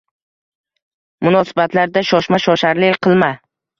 Munosabatlarda 1.27 2.03
shoshma-shosharlik 2.13 2.99
qilma. 3.09 3.29